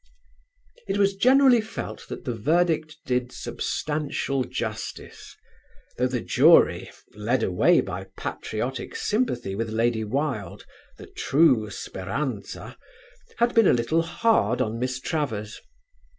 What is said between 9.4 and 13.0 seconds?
with Lady Wilde, the true "Speranza,"